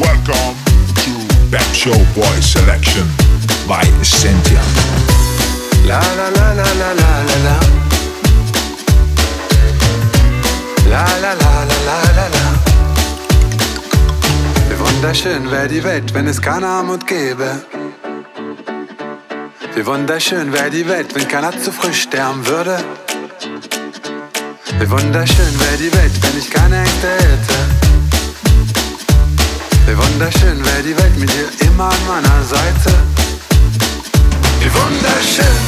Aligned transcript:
Welcome 0.00 0.56
to 0.94 1.12
Show 1.74 1.92
Boy 2.14 2.40
Selection 2.40 3.06
by 3.66 3.82
Essentia. 4.00 4.62
La 5.86 6.00
la. 6.16 6.38
Wie 14.70 14.78
wunderschön 14.80 15.50
wäre 15.50 15.68
die 15.68 15.84
Welt, 15.84 16.14
wenn 16.14 16.26
es 16.26 16.40
keine 16.40 16.66
Armut 16.66 17.06
gäbe. 17.06 17.60
Wie 19.78 19.86
wunderschön 19.86 20.52
wäre 20.52 20.70
die 20.70 20.88
Welt, 20.88 21.14
wenn 21.14 21.28
keiner 21.28 21.52
zu 21.56 21.70
früh 21.70 21.94
sterben 21.94 22.44
würde. 22.44 22.82
Wie 24.80 24.90
wunderschön 24.90 25.60
wäre 25.60 25.76
die 25.76 25.92
Welt, 25.94 26.10
wenn 26.20 26.36
ich 26.36 26.50
keine 26.50 26.78
Ängste 26.78 27.08
hätte. 27.08 27.54
Wie 29.86 29.96
wunderschön 29.96 30.64
wäre 30.64 30.82
die 30.82 30.96
Welt 30.98 31.16
mit 31.16 31.30
dir 31.30 31.68
immer 31.68 31.90
an 31.90 32.06
meiner 32.08 32.42
Seite. 32.42 32.92
Wie 34.58 34.74
wunderschön. 34.74 35.58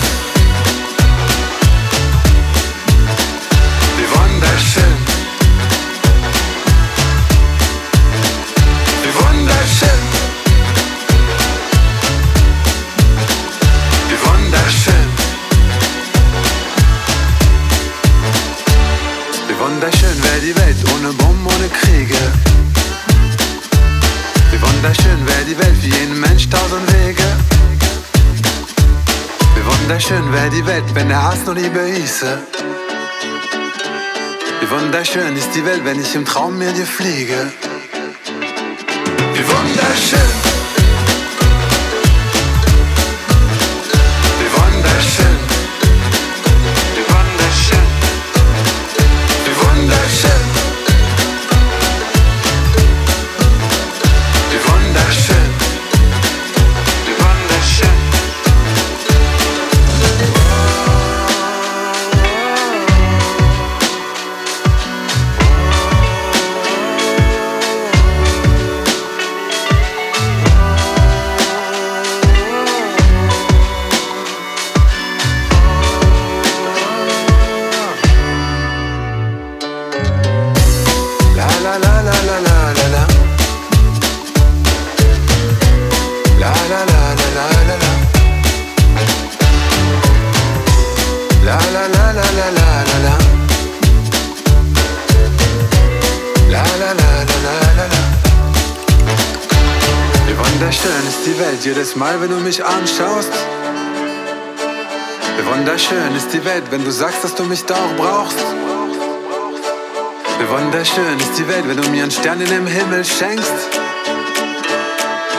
Wie 3.97 4.11
wunderschön. 4.11 5.10
Kriege. 21.71 22.19
Wie 24.51 24.61
wunderschön 24.61 25.27
wäre 25.27 25.45
die 25.45 25.59
Welt 25.59 25.77
für 25.81 25.87
jeden 25.87 26.21
Mensch 26.21 26.49
tausend 26.49 26.93
Wege. 26.93 27.25
Wie 29.55 29.65
wunderschön 29.65 30.33
wäre 30.33 30.51
die 30.51 30.67
Welt, 30.67 30.85
wenn 30.95 31.09
der 31.09 31.23
Hass 31.23 31.45
nur 31.47 31.55
Liebe 31.55 31.85
hieße. 31.85 32.39
Wie 34.61 34.71
wunderschön 34.71 35.37
ist 35.37 35.51
die 35.55 35.65
Welt, 35.65 35.85
wenn 35.85 36.01
ich 36.01 36.15
im 36.15 36.25
Traum 36.25 36.59
mir 36.59 36.73
dir 36.73 36.87
fliege. 36.87 37.53
Wie 39.35 39.45
wunderschön. 39.47 40.50
Wie 100.27 100.37
wunderschön 100.37 101.07
ist 101.09 101.25
die 101.25 101.39
Welt 101.39 101.65
jedes 101.65 101.97
Mal, 101.97 102.21
wenn 102.21 102.29
du 102.29 102.37
mich 102.37 102.63
anschaust. 102.63 103.33
Wie 105.39 105.47
wunderschön 105.47 106.15
ist 106.15 106.31
die 106.35 106.45
Welt, 106.45 106.65
wenn 106.71 106.85
du 106.85 106.93
sagst, 106.93 107.25
dass 107.25 107.35
du 107.35 107.45
mich 107.45 107.65
da 107.65 107.77
auch 107.77 107.97
brauchst. 107.97 108.37
Wie 110.39 110.49
wunderschön 110.51 111.19
ist 111.19 111.39
die 111.39 111.49
Welt, 111.49 111.65
wenn 111.67 111.79
du 111.81 111.89
mir 111.89 112.03
einen 112.03 112.11
Stern 112.11 112.43
in 112.43 112.51
den 112.51 112.67
Himmel 112.67 113.07
schenkst. 113.07 113.55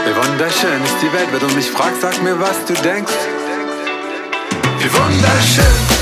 Wie 0.06 0.16
wunderschön 0.16 0.84
ist 0.84 0.96
die 1.04 1.14
Welt, 1.14 1.28
wenn 1.32 1.48
du 1.48 1.54
mich 1.54 1.70
fragst, 1.70 2.02
sag 2.02 2.20
mir, 2.24 2.40
was 2.40 2.66
du 2.66 2.74
denkst. 2.74 3.14
Wie 4.80 4.92
wunderschön. 4.92 6.01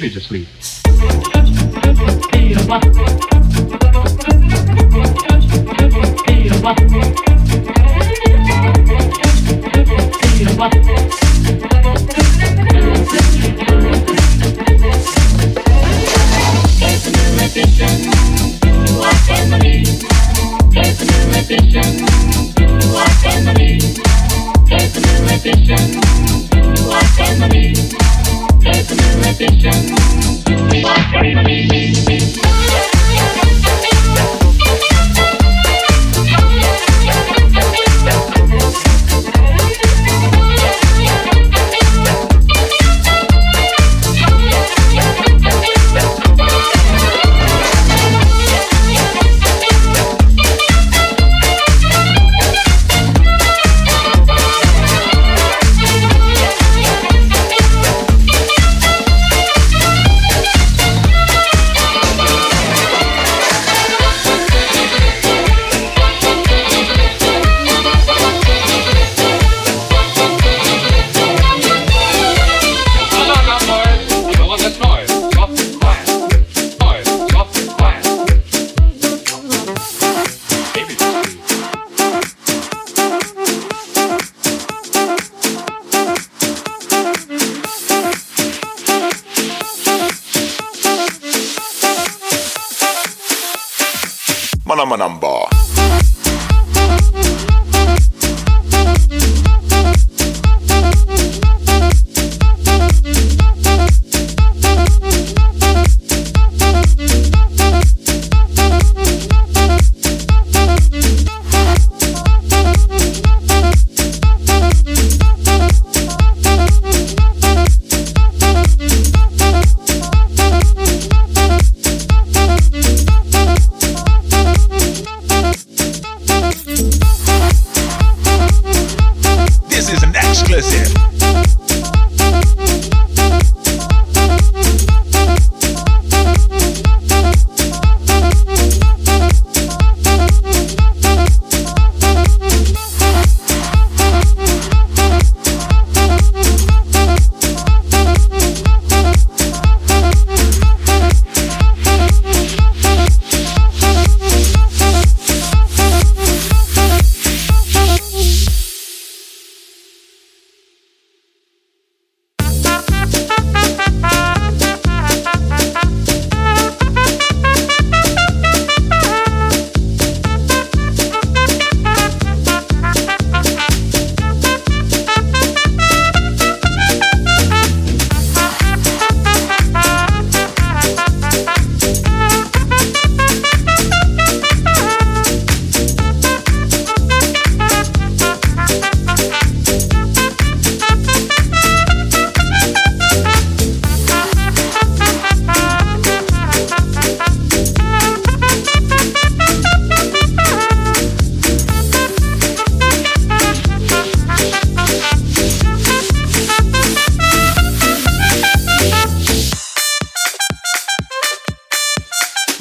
baby 0.00 0.14
to 0.14 0.20
sleep. 0.20 0.48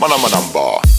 Manamanamanamba. 0.07 0.96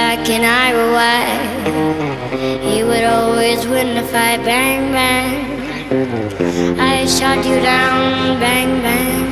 Black 0.00 0.30
and 0.30 0.46
I 0.64 0.68
were 0.78 0.92
white. 1.00 1.52
He 2.68 2.82
would 2.88 3.04
always 3.04 3.60
win 3.66 3.88
the 3.98 4.06
fight. 4.12 4.40
Bang 4.50 4.82
bang. 4.96 5.36
I 6.92 7.04
shot 7.16 7.40
you 7.50 7.58
down. 7.60 8.40
Bang 8.44 8.70
bang. 8.86 9.26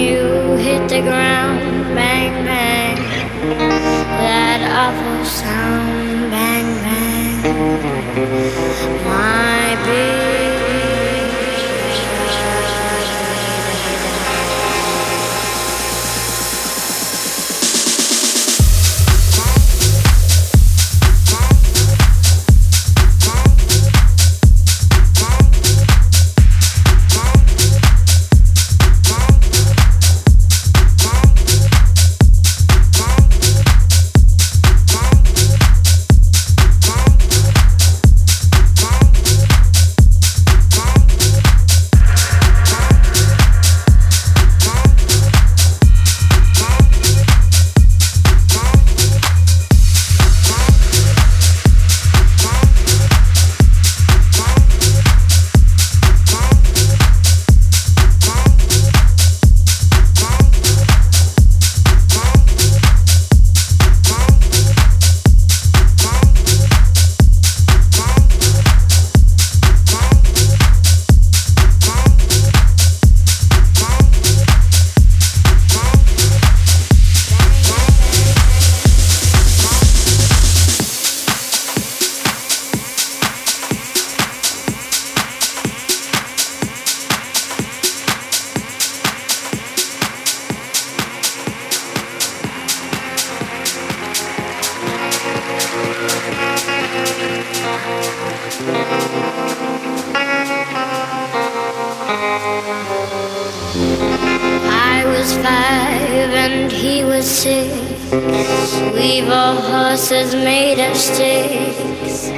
You 0.00 0.20
hit 0.66 0.82
the 0.88 1.02
ground. 1.10 1.58
Bang 1.98 2.34
bang. 2.48 2.96
That 4.22 4.60
awful 4.84 5.20
sound. 5.42 6.30
Bang 6.34 6.68
bang. 6.84 7.36
My 9.10 9.66
baby. 9.86 10.35
I 102.08 102.12
was 105.06 105.32
five 105.38 106.30
and 106.44 106.70
he 106.70 107.02
was 107.02 107.28
six. 107.28 107.74
We 108.94 109.22
were 109.22 109.54
horses 109.60 110.32
made 110.32 110.78
of 110.78 110.96
sticks. 110.96 112.28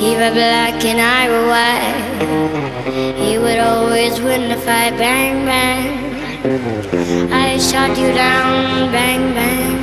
He 0.00 0.16
was 0.16 0.32
black 0.32 0.82
and 0.82 0.98
I 0.98 1.28
was 1.28 1.44
white. 1.52 2.14
He 3.18 3.36
would 3.36 3.58
always 3.58 4.18
win 4.18 4.48
the 4.48 4.56
fight. 4.56 4.96
Bang, 4.96 5.44
bang. 5.44 6.16
I 7.30 7.58
shot 7.58 7.98
you 7.98 8.12
down. 8.14 8.90
Bang, 8.92 9.34
bang. 9.34 9.76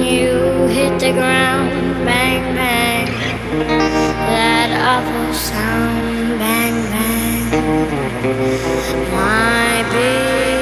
You 0.00 0.68
hit 0.68 1.00
the 1.00 1.12
ground. 1.12 2.04
Bang, 2.04 2.54
bang. 2.54 3.06
That 4.30 4.70
awful 4.86 5.34
sound. 5.34 6.38
Bang. 6.38 6.71
My 9.12 9.84
baby. 9.92 10.61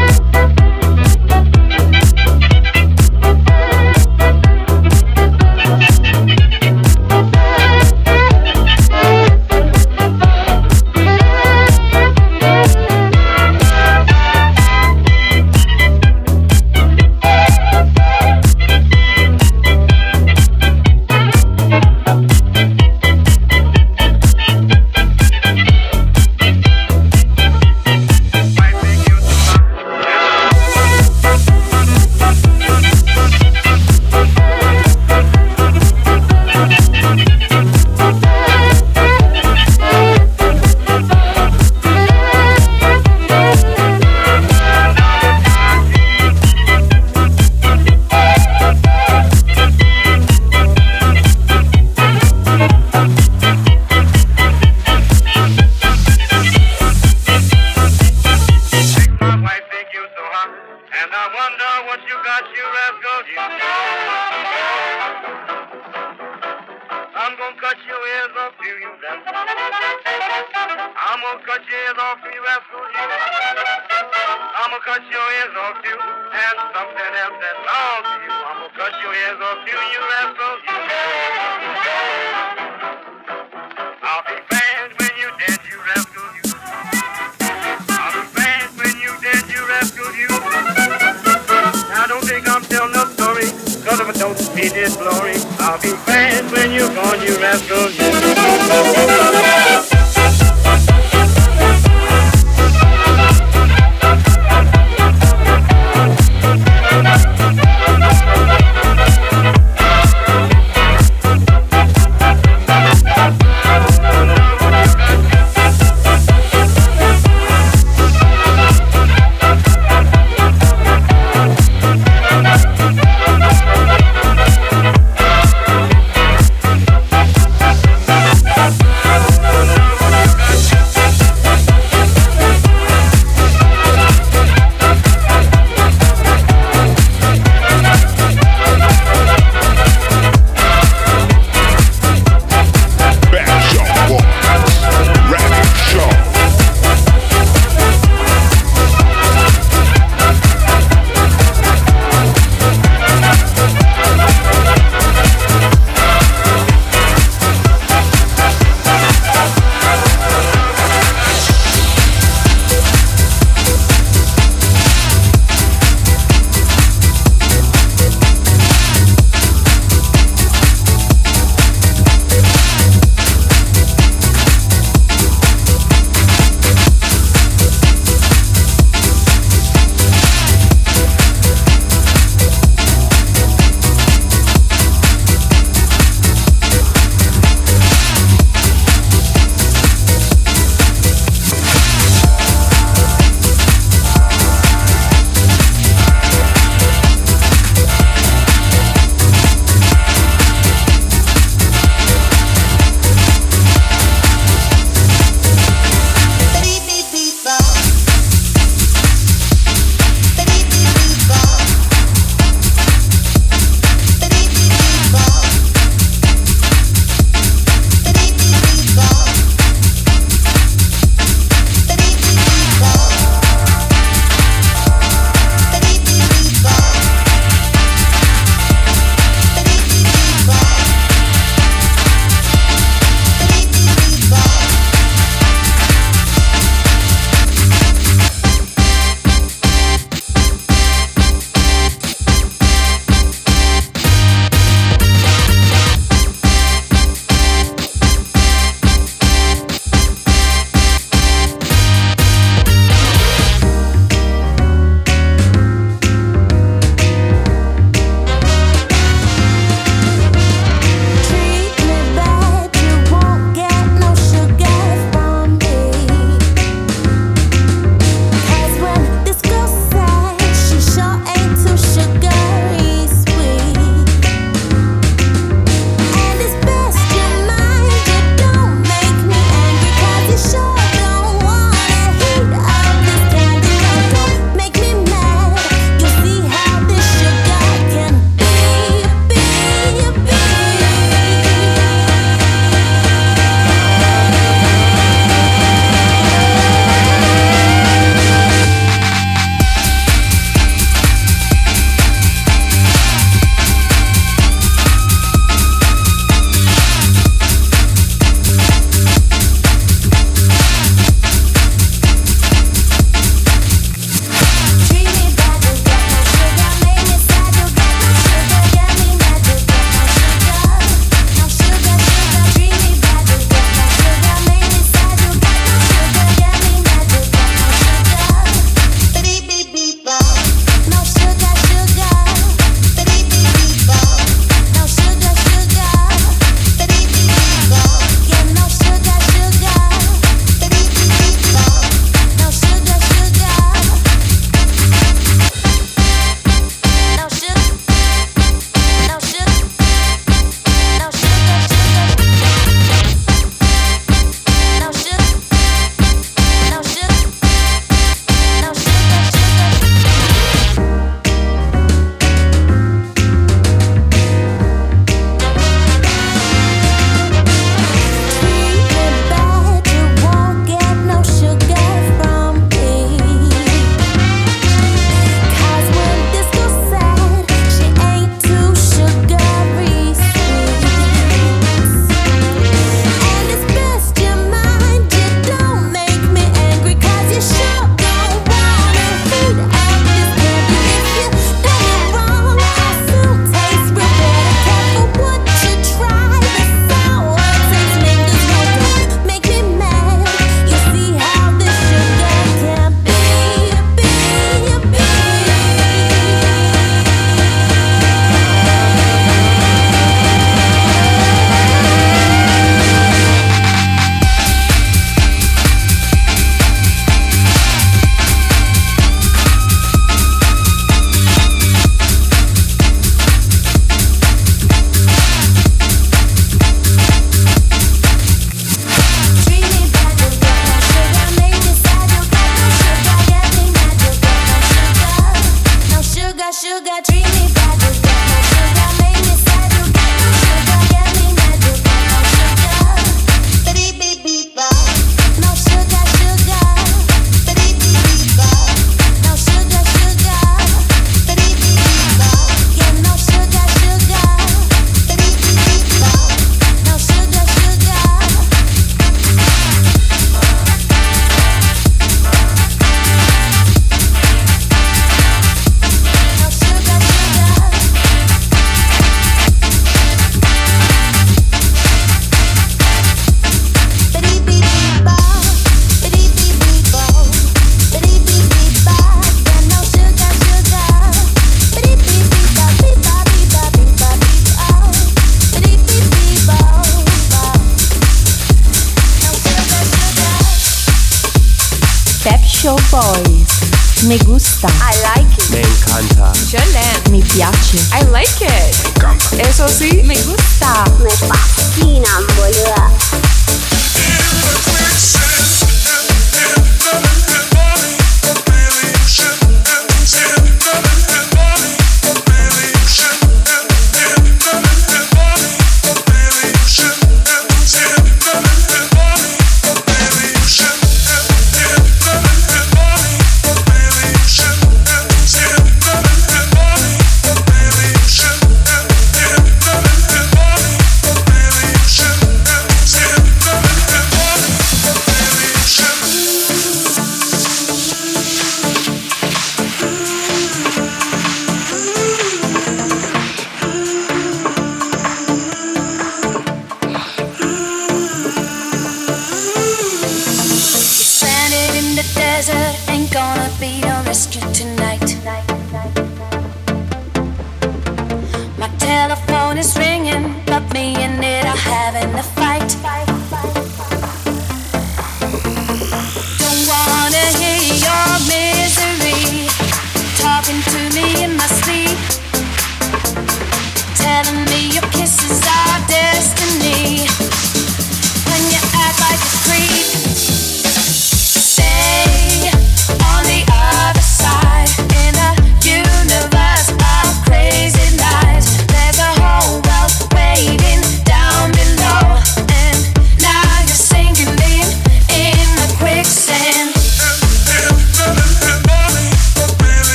see 94.61 94.69
this 94.69 94.95
glory. 94.95 95.35
I'll 95.59 95.81
be 95.81 95.91
glad 96.05 96.51
when 96.51 96.71
you're 96.71 96.93
gone, 96.93 97.21
you 97.21 97.35
rascal. 97.37 97.89
You. 97.89 99.40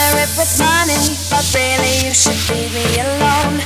Smother 0.00 0.22
it 0.22 0.30
with 0.36 0.58
money, 0.58 1.16
but 1.30 1.44
really 1.54 2.06
you 2.06 2.14
should 2.14 2.40
leave 2.50 2.72
me 2.74 3.00
alone. 3.00 3.56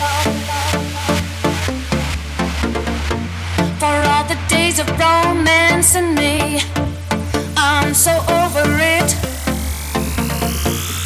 For 3.78 3.94
all 4.10 4.24
the 4.24 4.38
days 4.48 4.78
of 4.78 4.88
romance 4.98 5.94
and 5.94 6.14
me, 6.14 6.60
I'm 7.56 7.94
so 7.94 8.12
over 8.40 8.64
it. 8.96 9.10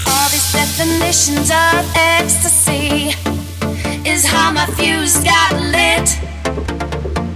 All 0.09 0.29
these 0.31 0.53
definitions 0.53 1.51
of 1.51 1.81
ecstasy 1.95 3.13
is 4.09 4.25
how 4.25 4.53
my 4.53 4.67
fuse 4.77 5.19
got 5.25 5.53
lit. 5.77 6.09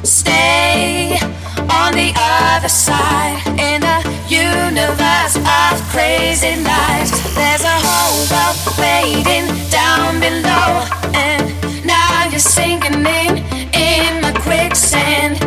Stay 0.05 1.19
on 1.69 1.93
the 1.95 2.13
other 2.17 2.69
side 2.69 3.62
universe 4.33 5.37
of 5.37 5.77
crazy 5.93 6.57
lies. 6.65 7.11
There's 7.35 7.65
a 7.65 7.79
whole 7.85 8.17
world 8.33 8.59
waiting 8.81 9.47
down 9.69 10.21
below, 10.21 10.89
and 11.13 11.45
now 11.85 12.29
you're 12.31 12.39
sinking 12.39 13.05
in 13.05 13.45
in 13.75 14.23
my 14.23 14.33
quicksand. 14.33 15.42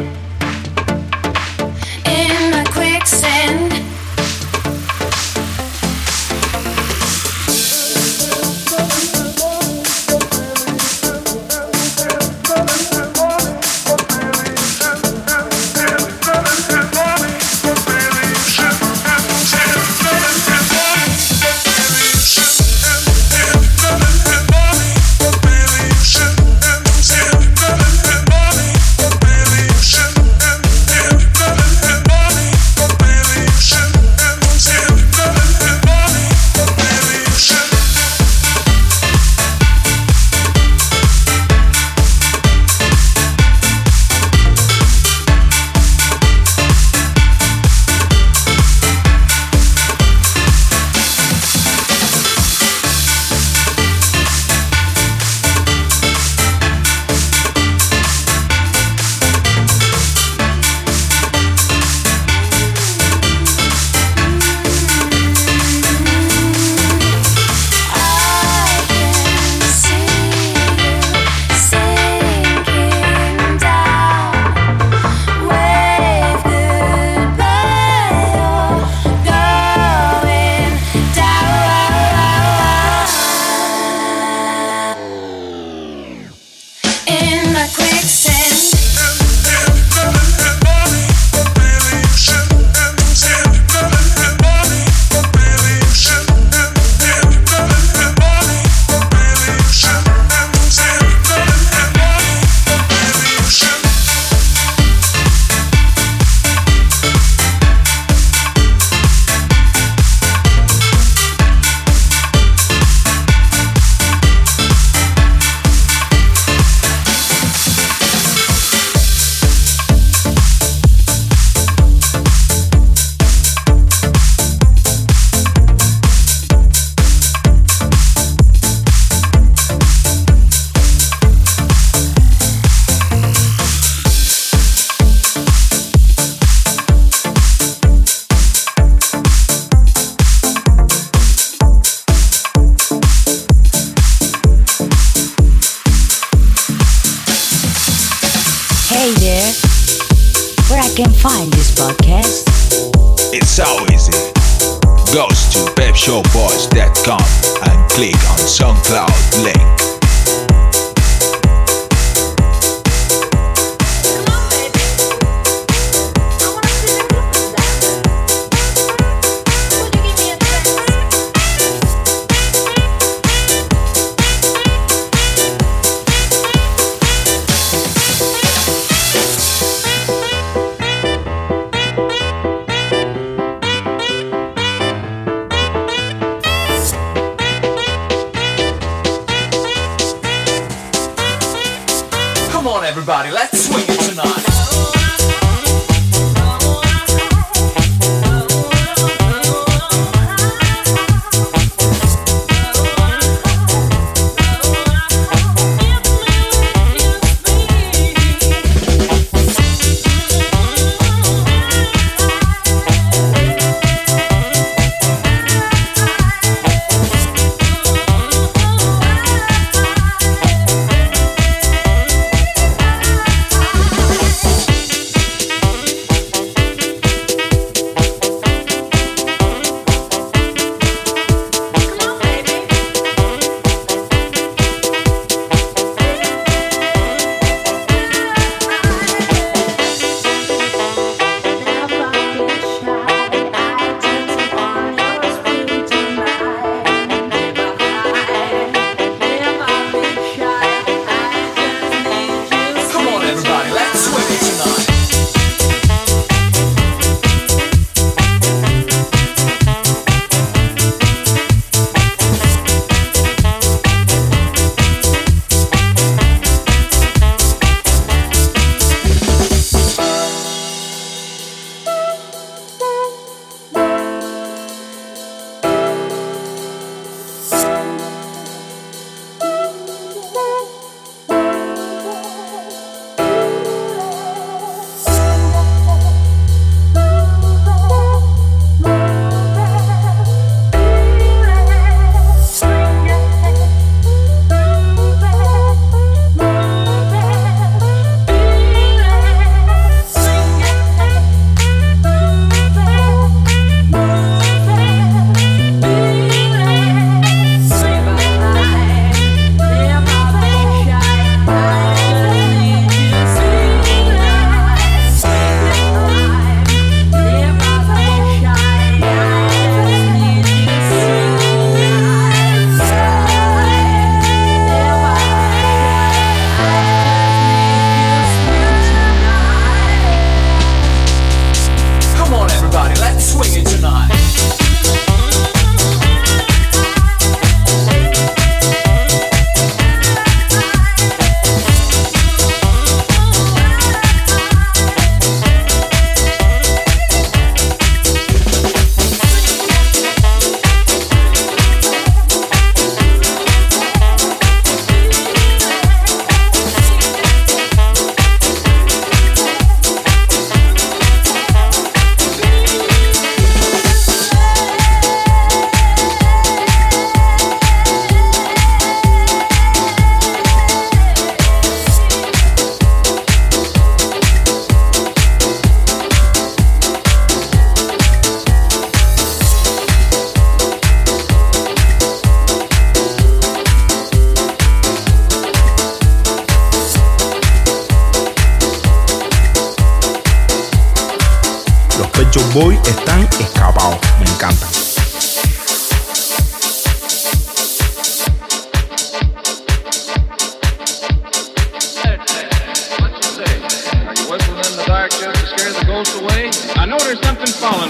Everybody. 193.07 193.29
Let's 193.29 193.74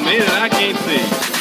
I 0.08 0.50
couldn't 0.50 0.78
see 1.30 1.35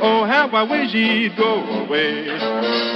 Oh, 0.00 0.24
I 0.54 0.62
wish 0.62 0.92
he'd 0.92 1.36
go 1.36 1.62
away. 1.84 2.95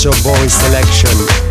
Show 0.00 0.12
Boy 0.24 0.48
selection 0.48 1.49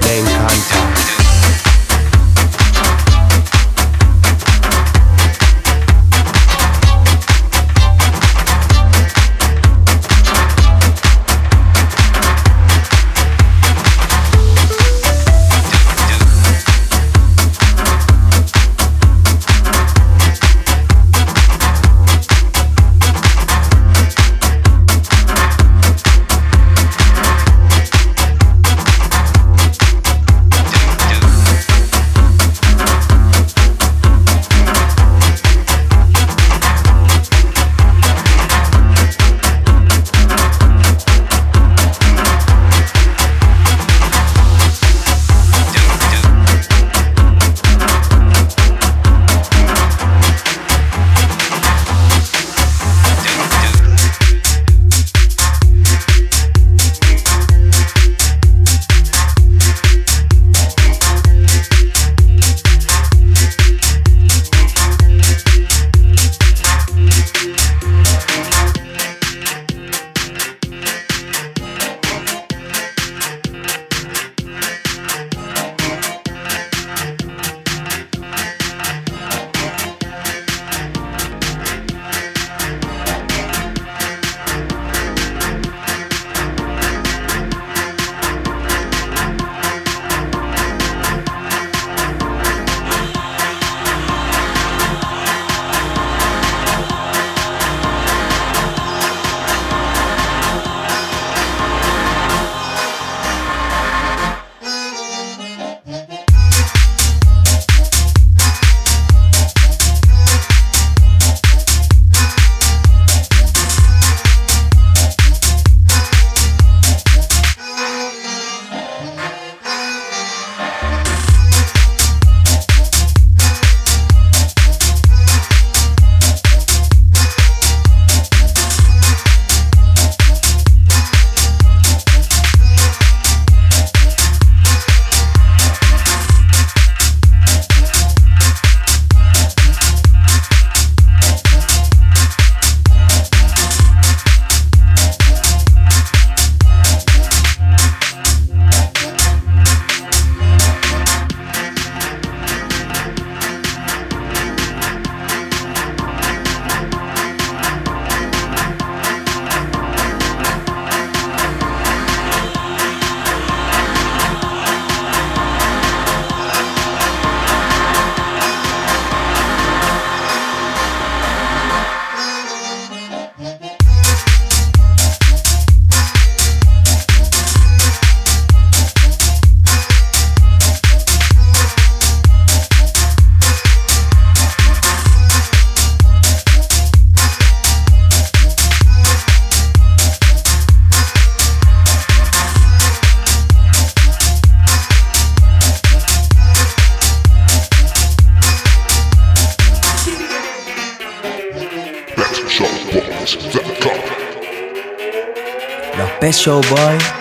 Show 206.40 206.62
arte. 206.62 207.18